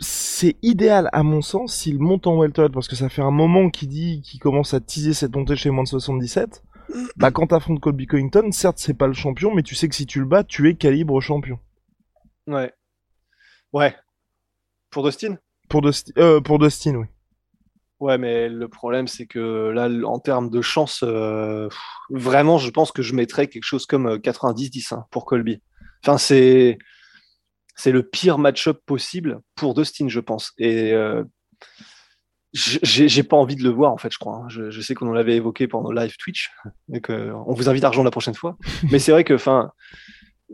c'est 0.00 0.56
idéal 0.62 1.08
à 1.12 1.22
mon 1.22 1.42
sens 1.42 1.74
s'il 1.74 1.98
monte 1.98 2.26
en 2.26 2.36
welterweight 2.38 2.72
parce 2.72 2.86
que 2.88 2.94
ça 2.96 3.08
fait 3.08 3.22
un 3.22 3.32
moment 3.32 3.68
qu'il 3.70 3.88
dit 3.88 4.22
qu'il 4.22 4.38
commence 4.40 4.72
à 4.74 4.80
teaser 4.80 5.12
cette 5.12 5.34
montée 5.34 5.56
chez 5.56 5.70
moins 5.70 5.82
de 5.82 5.88
77. 5.88 6.62
Bah 7.16 7.30
quand 7.30 7.48
t'affrontes 7.48 7.80
Colby 7.80 8.06
Covington, 8.06 8.50
certes 8.52 8.78
c'est 8.78 8.94
pas 8.94 9.06
le 9.08 9.12
champion, 9.12 9.54
mais 9.54 9.62
tu 9.62 9.74
sais 9.74 9.88
que 9.88 9.94
si 9.94 10.06
tu 10.06 10.20
le 10.20 10.26
bats, 10.26 10.44
tu 10.44 10.68
es 10.70 10.74
calibre 10.74 11.20
champion. 11.20 11.58
Ouais. 12.46 12.72
Ouais. 13.72 13.94
Pour 14.90 15.04
Dustin? 15.04 15.36
Pour 15.68 15.82
Dustin, 15.82 16.12
euh, 16.16 16.40
pour 16.40 16.58
Dustin, 16.58 16.94
oui. 16.94 17.06
Ouais, 18.00 18.16
mais 18.16 18.48
le 18.48 18.68
problème, 18.68 19.08
c'est 19.08 19.26
que 19.26 19.70
là, 19.70 19.88
en 20.06 20.20
termes 20.20 20.50
de 20.50 20.62
chance, 20.62 21.00
euh, 21.02 21.68
vraiment, 22.10 22.56
je 22.58 22.70
pense 22.70 22.92
que 22.92 23.02
je 23.02 23.12
mettrais 23.14 23.48
quelque 23.48 23.64
chose 23.64 23.86
comme 23.86 24.06
euh, 24.06 24.18
90-10 24.18 24.94
hein, 24.94 25.04
pour 25.10 25.24
Colby. 25.24 25.60
Enfin, 26.04 26.16
c'est 26.16 26.78
c'est 27.74 27.92
le 27.92 28.02
pire 28.02 28.38
match-up 28.38 28.80
possible 28.86 29.40
pour 29.56 29.74
Dustin, 29.74 30.08
je 30.08 30.20
pense. 30.20 30.52
Et 30.58 30.92
euh, 30.92 31.24
j'ai 32.52 33.22
pas 33.22 33.36
envie 33.36 33.56
de 33.56 33.62
le 33.62 33.70
voir, 33.70 33.92
en 33.92 33.98
fait, 33.98 34.12
je 34.12 34.18
crois. 34.18 34.36
hein. 34.36 34.48
Je, 34.48 34.70
je 34.70 34.80
sais 34.80 34.94
qu'on 34.94 35.08
en 35.08 35.12
l'avait 35.12 35.36
évoqué 35.36 35.68
pendant 35.68 35.90
le 35.90 36.00
live 36.00 36.16
Twitch, 36.18 36.50
et 36.92 37.00
que 37.00 37.32
on 37.46 37.52
vous 37.52 37.68
invite 37.68 37.84
à 37.84 37.88
rejoindre 37.88 38.06
la 38.06 38.12
prochaine 38.12 38.34
fois. 38.34 38.56
Mais 38.90 38.98
c'est 38.98 39.12
vrai 39.12 39.24
que, 39.24 39.34
enfin, 39.34 39.72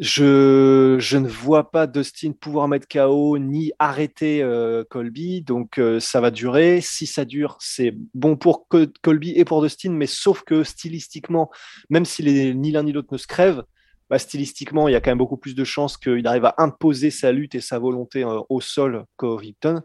je, 0.00 1.16
ne 1.16 1.28
vois 1.28 1.70
pas 1.70 1.86
Dustin 1.86 2.32
pouvoir 2.32 2.66
mettre 2.66 2.88
KO 2.88 3.38
ni 3.38 3.72
arrêter 3.78 4.42
euh, 4.42 4.82
Colby, 4.90 5.42
donc 5.42 5.78
euh, 5.78 6.00
ça 6.00 6.20
va 6.20 6.32
durer. 6.32 6.80
Si 6.80 7.06
ça 7.06 7.24
dure, 7.24 7.56
c'est 7.60 7.94
bon 8.12 8.36
pour 8.36 8.66
Co- 8.66 8.86
Colby 9.02 9.32
et 9.36 9.44
pour 9.44 9.62
Dustin, 9.62 9.92
mais 9.92 10.06
sauf 10.06 10.42
que 10.42 10.64
stylistiquement, 10.64 11.50
même 11.90 12.04
si 12.04 12.22
les, 12.22 12.54
ni 12.54 12.72
l'un 12.72 12.82
ni 12.82 12.92
l'autre 12.92 13.12
ne 13.12 13.18
se 13.18 13.28
crèvent, 13.28 13.62
bah, 14.10 14.18
stylistiquement, 14.18 14.88
il 14.88 14.92
y 14.92 14.94
a 14.96 15.00
quand 15.00 15.12
même 15.12 15.18
beaucoup 15.18 15.36
plus 15.36 15.54
de 15.54 15.64
chances 15.64 15.96
qu'il 15.96 16.26
arrive 16.26 16.44
à 16.44 16.54
imposer 16.58 17.10
sa 17.10 17.30
lutte 17.30 17.54
et 17.54 17.60
sa 17.60 17.78
volonté 17.78 18.24
euh, 18.24 18.40
au 18.48 18.60
sol 18.60 19.04
qu'Ovington. 19.16 19.82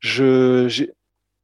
Je 0.00 0.88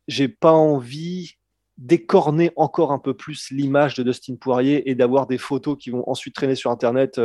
j'ai 0.08 0.28
pas 0.28 0.52
envie 0.52 1.34
d'écorner 1.78 2.52
encore 2.56 2.92
un 2.92 2.99
peu 2.99 3.14
plus 3.14 3.50
l'image 3.50 3.94
de 3.94 4.02
Dustin 4.02 4.37
Poirier 4.37 4.90
et 4.90 4.94
d'avoir 4.94 5.26
des 5.26 5.38
photos 5.38 5.76
qui 5.78 5.90
vont 5.90 6.08
ensuite 6.08 6.34
traîner 6.34 6.54
sur 6.54 6.70
Internet 6.70 7.18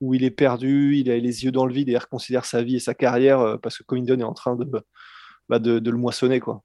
où 0.00 0.14
il 0.14 0.24
est 0.24 0.30
perdu, 0.30 0.96
il 0.96 1.10
a 1.10 1.16
les 1.16 1.44
yeux 1.44 1.52
dans 1.52 1.66
le 1.66 1.72
vide 1.72 1.88
et 1.88 1.92
il 1.92 1.98
reconsidère 1.98 2.44
sa 2.44 2.62
vie 2.62 2.76
et 2.76 2.80
sa 2.80 2.94
carrière 2.94 3.40
euh, 3.40 3.56
parce 3.56 3.78
que 3.78 3.82
Covington 3.84 4.18
est 4.20 4.24
en 4.24 4.34
train 4.34 4.56
de, 4.56 4.64
bah, 5.48 5.58
de, 5.58 5.90
le 5.90 5.96
moissonner. 5.96 6.40
Quoi. 6.40 6.62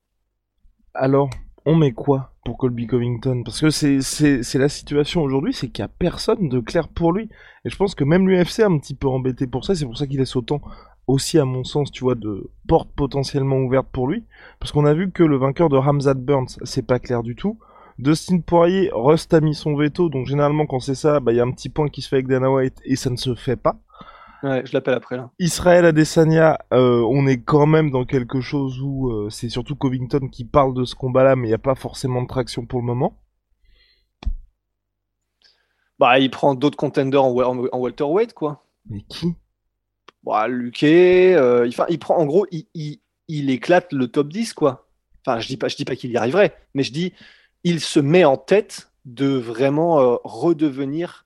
Alors, 0.93 1.29
on 1.65 1.75
met 1.75 1.93
quoi 1.93 2.33
pour 2.43 2.57
Colby 2.57 2.87
Covington? 2.87 3.43
Parce 3.43 3.61
que 3.61 3.69
c'est 3.69 4.57
la 4.57 4.69
situation 4.69 5.21
aujourd'hui, 5.21 5.53
c'est 5.53 5.69
qu'il 5.69 5.83
y 5.83 5.85
a 5.85 5.87
personne 5.87 6.49
de 6.49 6.59
clair 6.59 6.87
pour 6.89 7.13
lui. 7.13 7.29
Et 7.63 7.69
je 7.69 7.77
pense 7.77 7.95
que 7.95 8.03
même 8.03 8.27
l'UFC 8.27 8.59
est 8.59 8.63
un 8.63 8.77
petit 8.77 8.95
peu 8.95 9.07
embêté 9.07 9.47
pour 9.47 9.63
ça. 9.63 9.75
C'est 9.75 9.85
pour 9.85 9.97
ça 9.97 10.07
qu'il 10.07 10.19
laisse 10.19 10.35
autant 10.35 10.61
aussi, 11.07 11.39
à 11.39 11.45
mon 11.45 11.63
sens, 11.63 11.91
tu 11.91 12.03
vois, 12.03 12.15
de 12.15 12.51
portes 12.67 12.91
potentiellement 12.95 13.57
ouvertes 13.57 13.89
pour 13.91 14.07
lui. 14.07 14.25
Parce 14.59 14.71
qu'on 14.71 14.85
a 14.85 14.93
vu 14.93 15.11
que 15.11 15.23
le 15.23 15.37
vainqueur 15.37 15.69
de 15.69 15.77
Ramzat 15.77 16.15
Burns, 16.15 16.59
c'est 16.63 16.85
pas 16.85 16.99
clair 16.99 17.23
du 17.23 17.35
tout. 17.35 17.59
Dustin 17.99 18.39
Poirier, 18.39 18.89
Rust 18.93 19.33
a 19.33 19.41
mis 19.41 19.55
son 19.55 19.75
veto, 19.75 20.09
donc 20.09 20.25
généralement 20.27 20.65
quand 20.65 20.79
c'est 20.79 20.95
ça, 20.95 21.19
bah 21.19 21.31
il 21.31 21.37
y 21.37 21.39
a 21.39 21.43
un 21.43 21.51
petit 21.51 21.69
point 21.69 21.89
qui 21.89 22.01
se 22.01 22.07
fait 22.09 22.17
avec 22.17 22.27
Dana 22.27 22.49
White 22.51 22.79
et 22.83 22.95
ça 22.95 23.09
ne 23.09 23.15
se 23.15 23.35
fait 23.35 23.55
pas. 23.55 23.79
Ouais, 24.43 24.63
je 24.65 24.73
l'appelle 24.73 24.95
après 24.95 25.17
là. 25.17 25.29
Israël 25.37 25.85
Adesanya, 25.85 26.57
euh, 26.73 27.05
on 27.07 27.27
est 27.27 27.41
quand 27.41 27.67
même 27.67 27.91
dans 27.91 28.05
quelque 28.05 28.41
chose 28.41 28.81
où 28.81 29.11
euh, 29.11 29.29
c'est 29.29 29.49
surtout 29.49 29.75
Covington 29.75 30.27
qui 30.31 30.45
parle 30.45 30.73
de 30.73 30.83
ce 30.83 30.95
combat-là, 30.95 31.35
mais 31.35 31.47
il 31.47 31.51
n'y 31.51 31.55
a 31.55 31.59
pas 31.59 31.75
forcément 31.75 32.23
de 32.23 32.27
traction 32.27 32.65
pour 32.65 32.79
le 32.79 32.85
moment. 32.85 33.19
Bah, 35.99 36.17
il 36.17 36.31
prend 36.31 36.55
d'autres 36.55 36.77
contenders 36.77 37.23
en, 37.23 37.35
en, 37.39 37.67
en 37.71 37.79
welterweight, 37.79 38.33
quoi. 38.33 38.65
Mais 38.89 39.01
qui? 39.07 39.35
Bah, 40.23 40.47
Luque, 40.47 40.83
euh, 40.83 41.67
il, 41.67 41.69
enfin, 41.69 41.85
il 41.89 41.99
prend, 41.99 42.17
en 42.17 42.25
gros, 42.25 42.47
il, 42.49 42.65
il, 42.73 42.99
il 43.27 43.51
éclate 43.51 43.93
le 43.93 44.07
top 44.07 44.29
10, 44.29 44.53
quoi. 44.53 44.87
Enfin, 45.23 45.39
je 45.39 45.47
dis 45.47 45.57
pas, 45.57 45.67
je 45.67 45.75
dis 45.75 45.85
pas 45.85 45.95
qu'il 45.95 46.09
y 46.09 46.17
arriverait, 46.17 46.55
mais 46.73 46.81
je 46.81 46.91
dis, 46.91 47.13
il 47.63 47.79
se 47.79 47.99
met 47.99 48.25
en 48.25 48.37
tête 48.37 48.91
de 49.05 49.27
vraiment 49.27 49.99
euh, 49.99 50.17
redevenir 50.23 51.25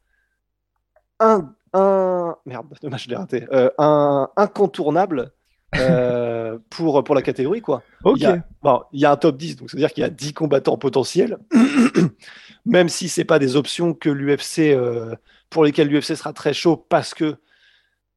un, 1.19 1.53
un, 1.73 2.35
merde, 2.45 2.67
dommage, 2.81 3.03
je 3.03 3.09
l'ai 3.09 3.15
raté, 3.15 3.45
Euh, 3.51 3.69
un 3.77 4.29
incontournable 4.35 5.31
euh, 5.75 6.57
pour, 6.69 7.03
pour 7.03 7.15
la 7.15 7.21
catégorie, 7.21 7.61
quoi. 7.61 7.83
Ok. 8.03 8.17
Il 8.17 8.23
y, 8.23 8.25
a, 8.25 8.43
bon, 8.61 8.81
il 8.91 8.99
y 8.99 9.05
a 9.05 9.11
un 9.11 9.17
top 9.17 9.37
10, 9.37 9.57
donc 9.57 9.69
ça 9.69 9.77
veut 9.77 9.81
dire 9.81 9.91
qu'il 9.91 10.01
y 10.01 10.05
a 10.05 10.09
10 10.09 10.33
combattants 10.33 10.77
potentiels, 10.77 11.37
même 12.65 12.89
si 12.89 13.09
c'est 13.09 13.25
pas 13.25 13.39
des 13.39 13.55
options 13.55 13.93
que 13.93 14.09
l'UFC, 14.09 14.59
euh, 14.71 15.15
pour 15.49 15.63
lesquelles 15.63 15.89
l'UFC 15.89 16.15
sera 16.15 16.33
très 16.33 16.53
chaud 16.53 16.77
parce 16.77 17.13
que 17.13 17.35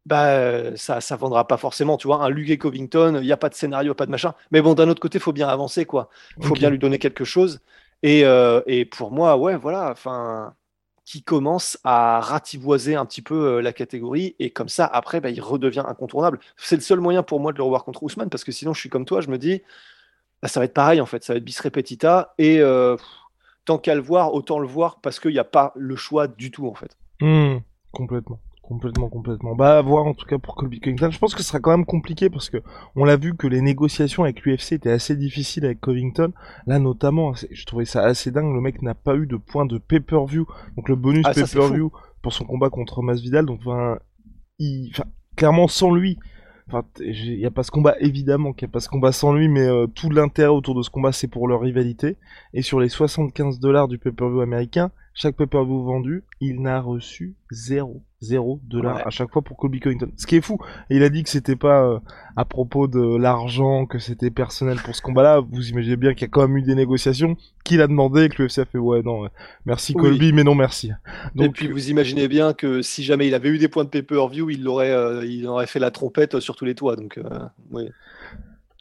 bah, 0.06 0.75
ça 0.76 1.02
ça 1.02 1.16
vendra 1.16 1.46
pas 1.46 1.58
forcément, 1.58 1.98
tu 1.98 2.06
vois, 2.06 2.25
un 2.25 2.30
Luke 2.30 2.58
Covington, 2.58 3.18
il 3.20 3.26
n'y 3.26 3.32
a 3.32 3.37
pas 3.37 3.50
de 3.50 3.54
scénario, 3.54 3.94
pas 3.94 4.06
de 4.06 4.10
machin. 4.10 4.32
Mais 4.50 4.62
bon, 4.62 4.72
d'un 4.72 4.88
autre 4.88 5.00
côté, 5.00 5.18
il 5.18 5.20
faut 5.20 5.34
bien 5.34 5.48
avancer, 5.48 5.84
quoi. 5.84 6.08
Il 6.38 6.46
faut 6.46 6.54
bien 6.54 6.70
lui 6.70 6.78
donner 6.78 6.98
quelque 6.98 7.25
chose. 7.25 7.60
Et, 8.02 8.25
euh, 8.25 8.61
et 8.67 8.85
pour 8.85 9.11
moi, 9.11 9.37
ouais, 9.37 9.57
voilà, 9.57 9.90
enfin, 9.90 10.55
qui 11.05 11.23
commence 11.23 11.78
à 11.85 12.21
rativoiser 12.21 12.95
un 12.95 13.07
petit 13.07 13.23
peu 13.23 13.35
euh, 13.35 13.62
la 13.62 13.73
catégorie. 13.73 14.37
Et 14.38 14.50
comme 14.50 14.69
ça, 14.69 14.87
après, 14.87 15.21
bah, 15.21 15.31
il 15.31 15.40
redevient 15.40 15.85
incontournable. 15.87 16.38
C'est 16.57 16.76
le 16.76 16.83
seul 16.83 17.00
moyen 17.00 17.23
pour 17.23 17.40
moi 17.40 17.52
de 17.52 17.57
le 17.57 17.64
revoir 17.64 17.85
contre 17.85 18.02
Ousmane, 18.02 18.28
parce 18.28 18.45
que 18.45 18.52
sinon, 18.52 18.75
je 18.75 18.81
suis 18.81 18.90
comme 18.90 19.07
toi, 19.07 19.21
je 19.21 19.28
me 19.31 19.38
dis, 19.38 19.62
bah, 20.43 20.49
ça 20.49 20.61
va 20.61 20.64
être 20.64 20.75
pareil, 20.75 21.00
en 21.00 21.07
fait, 21.07 21.25
ça 21.25 21.33
va 21.33 21.38
être 21.38 21.45
bis 21.45 21.59
repetita. 21.61 22.35
Et 22.38 22.61
euh, 22.61 22.97
tant 23.64 23.78
qu'à 23.78 23.95
le 23.95 24.02
voir, 24.02 24.35
autant 24.35 24.59
le 24.59 24.69
voir, 24.69 25.00
parce 25.00 25.19
qu'il 25.19 25.33
n'y 25.33 25.38
a 25.38 25.45
pas 25.45 25.73
le 25.76 25.97
choix 25.97 26.28
du 26.28 26.50
tout, 26.50 26.69
en 26.69 26.75
fait. 26.75 26.97
Hmm, 27.21 27.59
complètement. 27.90 28.38
Complètement, 28.68 29.08
complètement. 29.08 29.54
Bah, 29.54 29.78
à 29.78 29.80
voir 29.80 30.04
en 30.04 30.12
tout 30.12 30.26
cas 30.26 30.37
pour 30.37 30.54
Colby 30.54 30.78
Covington. 30.78 31.10
Je 31.10 31.18
pense 31.18 31.34
que 31.34 31.42
ce 31.42 31.48
sera 31.48 31.58
quand 31.58 31.70
même 31.70 31.87
compliqué 31.87 32.28
parce 32.28 32.50
que 32.50 32.58
on 32.96 33.06
l'a 33.06 33.16
vu 33.16 33.34
que 33.34 33.46
les 33.46 33.62
négociations 33.62 34.25
avec 34.25 34.42
l'UFC 34.42 34.72
étaient 34.72 34.90
assez 34.90 35.16
difficiles 35.16 35.64
avec 35.64 35.80
Covington. 35.80 36.34
Là, 36.66 36.78
notamment, 36.78 37.32
je 37.32 37.64
trouvais 37.64 37.87
ça 37.87 38.02
assez 38.02 38.30
dingue. 38.30 38.52
Le 38.52 38.60
mec 38.60 38.82
n'a 38.82 38.94
pas 38.94 39.16
eu 39.16 39.26
de 39.26 39.37
point 39.38 39.64
de 39.64 39.78
pay-per-view. 39.78 40.46
Donc, 40.76 40.90
le 40.90 40.96
bonus 40.96 41.25
Ah, 41.26 41.32
pay-per-view 41.32 41.90
pour 42.20 42.34
son 42.34 42.44
combat 42.44 42.68
contre 42.68 43.00
Masvidal. 43.00 43.46
Donc, 43.46 43.60
enfin, 43.64 44.00
il, 44.58 44.90
enfin, 44.92 45.04
clairement, 45.34 45.66
sans 45.66 45.94
lui, 45.94 46.18
enfin, 46.66 46.84
il 47.00 47.38
y 47.38 47.46
a 47.46 47.50
pas 47.50 47.62
ce 47.62 47.70
combat, 47.70 47.96
évidemment 48.00 48.52
qu'il 48.52 48.68
y 48.68 48.70
a 48.70 48.72
pas 48.72 48.80
ce 48.80 48.90
combat 48.90 49.12
sans 49.12 49.32
lui, 49.32 49.48
mais 49.48 49.66
euh, 49.66 49.87
tout 49.87 50.10
l'intérêt 50.10 50.50
autour 50.50 50.75
de 50.75 50.82
ce 50.82 50.90
combat, 50.90 51.12
c'est 51.12 51.28
pour 51.28 51.48
leur 51.48 51.62
rivalité. 51.62 52.18
Et 52.52 52.60
sur 52.60 52.80
les 52.80 52.90
75 52.90 53.60
dollars 53.60 53.88
du 53.88 53.96
pay-per-view 53.96 54.42
américain, 54.42 54.90
chaque 55.20 55.34
pay-per-view 55.34 55.82
vendu, 55.82 56.22
il 56.40 56.62
n'a 56.62 56.80
reçu 56.80 57.34
0, 57.50 58.02
0 58.20 58.60
dollars 58.62 58.96
Ouais. 58.98 59.02
à 59.04 59.10
chaque 59.10 59.32
fois 59.32 59.42
pour 59.42 59.56
Colby 59.56 59.80
Covington. 59.80 60.12
Ce 60.16 60.28
qui 60.28 60.37
est 60.37 60.40
fou. 60.40 60.58
Et 60.90 60.96
il 60.96 61.02
a 61.02 61.08
dit 61.08 61.25
que 61.25 61.28
c'était 61.28 61.56
pas 61.56 61.82
euh, 61.82 61.98
à 62.37 62.44
propos 62.44 62.87
de 62.87 63.16
l'argent, 63.16 63.84
que 63.87 63.98
c'était 63.98 64.30
personnel 64.30 64.78
pour 64.84 64.94
ce 64.94 65.02
combat-là. 65.02 65.40
Vous 65.40 65.70
imaginez 65.70 65.96
bien 65.96 66.14
qu'il 66.14 66.22
y 66.22 66.25
a 66.26 66.28
quand 66.28 66.46
même 66.46 66.56
eu 66.56 66.62
des 66.62 66.76
négociations, 66.76 67.37
qu'il 67.64 67.80
a 67.80 67.88
demandé, 67.88 68.25
et 68.25 68.28
que 68.28 68.40
l'UFC 68.40 68.58
a 68.60 68.64
fait 68.64 68.78
ouais, 68.78 69.02
non, 69.02 69.25
euh, 69.25 69.28
merci 69.66 69.92
Oui. 69.96 70.02
Colby, 70.02 70.32
mais 70.32 70.44
non 70.44 70.54
merci. 70.54 70.92
et 71.37 71.48
puis 71.48 71.66
vous 71.66 71.90
imaginez 71.90 72.28
bien 72.28 72.52
que 72.54 72.80
si 72.80 73.02
jamais 73.02 73.26
il 73.26 73.34
avait 73.34 73.48
eu 73.48 73.58
des 73.58 73.66
points 73.68 73.84
de 73.84 73.90
pay-per-view, 73.90 74.50
il 74.50 74.68
aurait, 74.68 74.92
euh, 74.92 75.26
il 75.26 75.48
aurait 75.48 75.66
fait 75.66 75.80
la 75.80 75.90
trompette 75.90 76.38
sur 76.38 76.54
tous 76.54 76.64
les 76.64 76.76
toits. 76.76 76.94
Donc, 76.94 77.18
euh, 77.18 77.25
oui. 77.72 77.88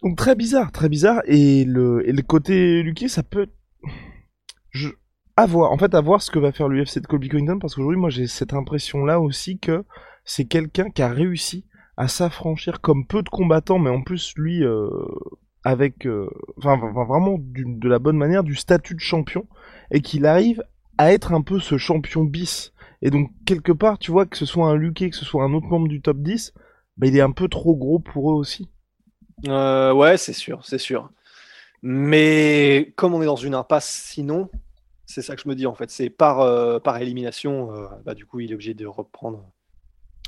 Donc 0.03 0.15
très 0.17 0.36
bizarre, 0.36 0.72
très 0.72 0.88
bizarre. 0.88 1.22
Et 1.25 1.65
le, 1.65 2.08
et 2.08 2.12
le 2.12 2.22
côté 2.22 2.84
Lucky, 2.84 3.10
ça 3.10 3.24
peut... 3.24 3.48
Je... 4.70 4.89
À 5.38 5.46
voir, 5.46 5.72
en 5.72 5.77
fait, 5.77 5.94
à 5.94 6.01
voir 6.01 6.22
ce 6.22 6.32
que 6.32 6.39
va 6.39 6.51
faire 6.51 6.67
l'UFC 6.67 7.00
de 7.00 7.08
Colby 7.08 7.29
Covington, 7.29 7.60
parce 7.60 7.75
qu'aujourd'hui, 7.75 8.00
moi, 8.00 8.10
j'ai 8.10 8.25
cette 8.27 8.53
impression-là 8.53 9.20
aussi 9.20 9.60
que 9.60 9.86
c'est 10.25 10.46
quelqu'un 10.46 10.89
qui 10.89 11.01
a 11.03 11.10
réussi 11.10 11.65
à 11.96 12.08
s'affranchir 12.08 12.82
comme 12.82 13.06
peu 13.06 13.22
de 13.22 13.29
combattants, 13.29 13.77
mais 13.79 13.91
en 13.91 14.01
plus, 14.01 14.34
lui, 14.36 14.63
euh, 14.63 14.89
avec... 15.63 16.08
euh, 16.08 16.27
Enfin, 16.58 16.77
vraiment 16.77 17.38
de 17.39 17.88
la 17.88 18.00
bonne 18.00 18.17
manière, 18.17 18.44
du 18.44 18.56
statut 18.56 18.96
de 18.96 19.00
champion, 19.00 19.46
et 19.91 20.01
qu'il 20.01 20.25
arrive 20.25 20.63
à 20.98 21.13
être 21.13 21.34
un 21.34 21.41
peu 21.41 21.60
ce 21.60 21.77
champion 21.77 22.24
bis. 22.24 22.74
Et 23.03 23.12
donc, 23.12 23.29
quelque 23.46 23.72
part, 23.72 24.00
tu 24.00 24.12
vois, 24.12 24.25
que 24.25 24.38
ce 24.38 24.46
soit 24.46 24.67
un 24.67 24.75
Luque, 24.75 25.08
que 25.12 25.15
ce 25.15 25.25
soit 25.25 25.44
un 25.44 25.53
autre 25.53 25.67
membre 25.67 25.88
du 25.88 26.01
top 26.01 26.17
10, 26.17 26.53
bah, 26.98 27.06
il 27.06 27.15
est 27.15 27.22
un 27.22 27.32
peu 27.32 27.48
trop 27.48 27.75
gros 27.75 28.00
pour 28.00 28.32
eux 28.32 28.36
aussi. 28.36 28.72
Euh, 29.48 29.94
ouais, 29.94 30.17
c'est 30.17 30.34
sûr, 30.34 30.65
c'est 30.65 30.79
sûr. 30.79 31.12
Mais 31.84 32.91
comme 32.96 33.13
on 33.13 33.22
est 33.22 33.27
dans 33.27 33.36
une 33.36 33.53
impasse, 33.53 33.88
sinon, 33.88 34.50
c'est 35.08 35.24
ça 35.24 35.36
que 35.36 35.42
je 35.42 35.50
me 35.50 35.56
dis 35.56 35.66
en 35.66 35.74
fait. 35.76 35.90
C'est 35.92 36.10
par, 36.12 36.42
euh, 36.42 36.80
par 36.80 36.98
élimination, 37.02 37.74
euh, 37.74 37.88
bah, 38.06 38.14
du 38.16 38.26
coup, 38.28 38.40
il 38.42 38.52
est 38.52 38.56
obligé 38.56 38.76
de 38.76 38.86
reprendre. 38.86 39.52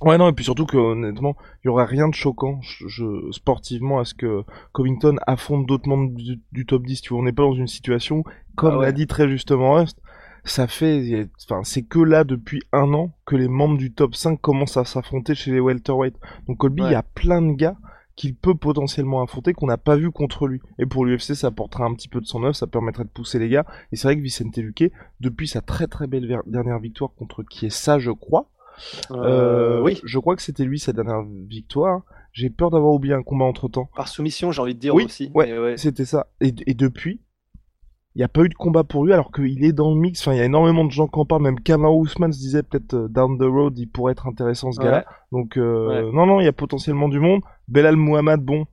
Ouais, 0.01 0.17
non, 0.17 0.29
et 0.29 0.33
puis 0.33 0.45
surtout 0.45 0.65
que 0.65 0.77
honnêtement, 0.77 1.35
il 1.63 1.67
y 1.67 1.69
aurait 1.69 1.83
rien 1.85 2.07
de 2.07 2.13
choquant 2.15 2.61
je, 2.61 2.87
je- 2.87 3.31
sportivement 3.31 3.99
à 3.99 4.05
ce 4.05 4.13
que 4.13 4.43
Covington 4.71 5.17
affronte 5.27 5.65
d'autres 5.67 5.89
membres 5.89 6.15
du, 6.15 6.39
du 6.53 6.65
top 6.65 6.83
10. 6.85 7.01
Tu 7.01 7.09
vois, 7.09 7.19
on 7.19 7.23
n'est 7.25 7.33
pas 7.33 7.43
dans 7.43 7.53
une 7.53 7.67
situation, 7.67 8.23
comme 8.55 8.75
Ah 8.75 8.79
ouais. 8.79 8.85
l'a 8.85 8.93
dit 8.93 9.07
très 9.07 9.27
justement 9.27 9.73
Rust, 9.73 9.99
ça 10.45 10.67
fait, 10.67 11.27
enfin, 11.43 11.63
c'est 11.65 11.83
que 11.83 11.99
là 11.99 12.23
depuis 12.23 12.61
un 12.71 12.93
an 12.93 13.11
que 13.25 13.35
les 13.35 13.49
membres 13.49 13.77
du 13.77 13.91
top 13.93 14.15
5 14.15 14.39
commencent 14.39 14.77
à 14.77 14.85
s'affronter 14.85 15.35
chez 15.35 15.51
les 15.51 15.59
welterweight. 15.59 16.15
Donc 16.47 16.57
Colby, 16.59 16.83
il 16.85 16.89
y 16.91 16.95
a 16.95 17.03
plein 17.03 17.41
de 17.41 17.51
gars 17.51 17.75
qu'il 18.19 18.35
peut 18.35 18.53
potentiellement 18.53 19.21
affronter 19.23 19.53
qu'on 19.53 19.67
n'a 19.67 19.77
pas 19.77 19.95
vu 19.95 20.11
contre 20.11 20.45
lui. 20.45 20.59
Et 20.77 20.85
pour 20.85 21.05
l'UFC, 21.05 21.35
ça 21.35 21.47
apportera 21.47 21.85
un 21.85 21.93
petit 21.93 22.09
peu 22.09 22.19
de 22.19 22.25
son 22.25 22.43
œuvre, 22.43 22.53
ça 22.53 22.67
permettrait 22.67 23.05
de 23.05 23.09
pousser 23.09 23.39
les 23.39 23.47
gars. 23.47 23.65
Et 23.93 23.95
c'est 23.95 24.09
vrai 24.09 24.17
que 24.17 24.21
Vicente 24.21 24.57
Luque, 24.57 24.91
depuis 25.21 25.47
sa 25.47 25.61
très 25.61 25.87
très 25.87 26.05
belle 26.05 26.41
dernière 26.45 26.79
victoire 26.79 27.11
contre 27.17 27.43
qui 27.43 27.67
est 27.67 27.69
ça, 27.69 27.97
je 27.97 28.11
crois. 28.11 28.49
Euh, 29.11 29.81
oui. 29.81 30.01
Je 30.03 30.19
crois 30.19 30.35
que 30.35 30.41
c'était 30.41 30.65
lui 30.65 30.79
sa 30.79 30.91
dernière 30.91 31.23
victoire. 31.47 32.01
J'ai 32.33 32.49
peur 32.49 32.71
d'avoir 32.71 32.91
oublié 32.91 33.13
un 33.13 33.23
combat 33.23 33.45
entre 33.45 33.69
temps. 33.69 33.89
Par 33.95 34.09
soumission, 34.09 34.51
j'ai 34.51 34.61
envie 34.61 34.75
de 34.75 34.79
dire 34.79 34.93
oui, 34.93 35.05
aussi. 35.05 35.31
Ouais, 35.33 35.75
c'était 35.77 36.03
ça. 36.03 36.27
Et, 36.41 36.53
et 36.67 36.73
depuis, 36.73 37.21
il 38.19 38.23
n'y 38.23 38.25
a 38.25 38.27
pas 38.27 38.41
eu 38.41 38.49
de 38.49 38.53
combat 38.53 38.83
pour 38.83 39.05
lui 39.05 39.13
alors 39.13 39.31
qu'il 39.31 39.63
est 39.63 39.71
dans 39.71 39.91
le 39.91 39.95
mix. 39.95 40.19
Enfin, 40.19 40.33
il 40.33 40.39
y 40.39 40.41
a 40.41 40.45
énormément 40.45 40.83
de 40.83 40.91
gens 40.91 41.07
qui 41.07 41.17
en 41.17 41.23
parlent. 41.23 41.41
Même 41.41 41.61
Kamaru 41.61 42.05
Usman 42.05 42.33
se 42.33 42.37
disait 42.37 42.63
peut-être 42.63 42.93
euh, 42.93 43.07
down 43.07 43.37
the 43.37 43.43
road, 43.43 43.79
il 43.79 43.87
pourrait 43.87 44.11
être 44.11 44.27
intéressant 44.27 44.73
ce 44.73 44.81
gars-là. 44.81 45.05
Donc, 45.31 45.55
euh, 45.55 46.11
non, 46.11 46.25
non, 46.25 46.41
il 46.41 46.43
y 46.43 46.49
a 46.49 46.51
potentiellement 46.51 47.07
du 47.07 47.21
monde. 47.21 47.39
Belal 47.69 47.95
Muhammad, 47.95 48.41
bon, 48.41 48.65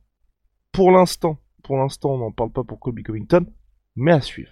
pour 0.73 0.91
l'instant, 0.91 1.37
pour 1.63 1.77
l'instant, 1.77 2.15
on 2.15 2.17
n'en 2.17 2.31
parle 2.33 2.51
pas 2.51 2.65
pour 2.65 2.77
Colby 2.81 3.03
Covington, 3.03 3.45
mais 3.95 4.11
à 4.11 4.19
suivre. 4.19 4.51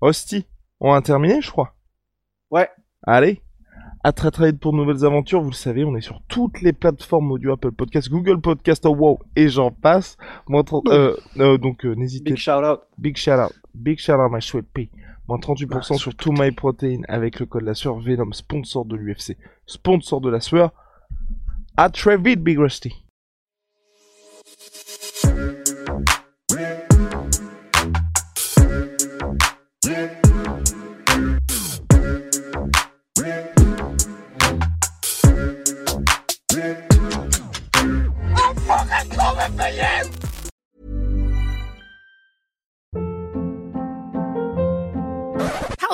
Hostie, 0.00 0.46
on 0.78 0.92
a 0.92 1.02
terminé, 1.02 1.40
je 1.40 1.50
crois. 1.50 1.74
Ouais. 2.52 2.68
Allez, 3.02 3.42
à 4.06 4.12
très 4.12 4.30
très 4.30 4.52
vite 4.52 4.60
pour 4.60 4.70
de 4.70 4.76
nouvelles 4.76 5.04
aventures. 5.04 5.42
Vous 5.42 5.50
le 5.50 5.54
savez, 5.56 5.84
on 5.84 5.96
est 5.96 6.00
sur 6.00 6.22
toutes 6.28 6.62
les 6.62 6.72
plateformes 6.72 7.32
audio 7.32 7.54
Apple 7.54 7.72
Podcast, 7.72 8.08
Google 8.08 8.40
Podcast, 8.40 8.86
oh 8.86 8.94
wow, 8.94 9.18
et 9.34 9.48
j'en 9.48 9.72
passe. 9.72 10.16
Euh, 10.48 11.16
euh, 11.38 11.58
donc 11.58 11.84
euh, 11.84 11.92
n'hésitez 11.96 12.30
Big 12.30 12.36
shout 12.36 12.52
out. 12.52 12.82
Big 12.98 13.16
shout 13.16 13.32
out. 13.32 13.52
Big 13.74 13.98
shout 13.98 14.12
out 14.12 14.30
my 14.30 14.40
sweet 14.40 14.66
pea. 14.72 14.88
Moins 15.26 15.38
38% 15.38 15.88
ah, 15.90 15.94
sur 15.94 16.14
tout 16.14 16.30
My 16.30 16.52
Protein 16.52 17.00
avec 17.08 17.40
le 17.40 17.46
code 17.46 17.64
la 17.64 17.74
sueur 17.74 17.98
Venom, 17.98 18.32
sponsor 18.32 18.84
de 18.84 18.94
l'UFC, 18.94 19.36
sponsor 19.66 20.20
de 20.20 20.30
la 20.30 20.38
sueur. 20.38 20.72
À 21.76 21.90
très 21.90 22.16
vite, 22.16 22.40
Big 22.44 22.60
Rusty. 22.60 23.05